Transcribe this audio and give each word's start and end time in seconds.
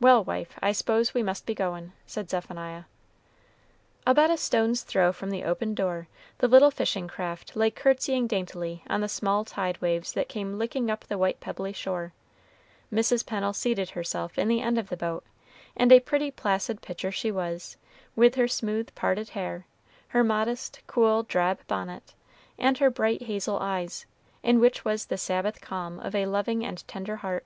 "Well, 0.00 0.24
wife, 0.24 0.58
I 0.62 0.72
suppose 0.72 1.12
we 1.12 1.22
must 1.22 1.44
be 1.44 1.54
goin'," 1.54 1.92
said 2.06 2.30
Zephaniah. 2.30 2.84
About 4.06 4.30
a 4.30 4.38
stone's 4.38 4.80
throw 4.82 5.12
from 5.12 5.28
the 5.28 5.44
open 5.44 5.74
door, 5.74 6.08
the 6.38 6.48
little 6.48 6.70
fishing 6.70 7.06
craft 7.06 7.54
lay 7.54 7.70
courtesying 7.70 8.26
daintily 8.26 8.82
on 8.88 9.02
the 9.02 9.10
small 9.10 9.44
tide 9.44 9.78
waves 9.82 10.12
that 10.14 10.30
came 10.30 10.56
licking 10.58 10.90
up 10.90 11.04
the 11.04 11.18
white 11.18 11.38
pebbly 11.38 11.74
shore. 11.74 12.14
Mrs. 12.90 13.26
Pennel 13.26 13.52
seated 13.52 13.90
herself 13.90 14.38
in 14.38 14.48
the 14.48 14.62
end 14.62 14.78
of 14.78 14.88
the 14.88 14.96
boat, 14.96 15.22
and 15.76 15.92
a 15.92 16.00
pretty 16.00 16.30
placid 16.30 16.80
picture 16.80 17.12
she 17.12 17.30
was, 17.30 17.76
with 18.16 18.36
her 18.36 18.48
smooth, 18.48 18.88
parted 18.94 19.28
hair, 19.28 19.66
her 20.08 20.24
modest, 20.24 20.80
cool, 20.86 21.24
drab 21.24 21.60
bonnet, 21.66 22.14
and 22.58 22.78
her 22.78 22.88
bright 22.88 23.24
hazel 23.24 23.58
eyes, 23.58 24.06
in 24.42 24.60
which 24.60 24.82
was 24.86 25.04
the 25.04 25.18
Sabbath 25.18 25.60
calm 25.60 26.00
of 26.00 26.14
a 26.14 26.24
loving 26.24 26.64
and 26.64 26.88
tender 26.88 27.16
heart. 27.16 27.44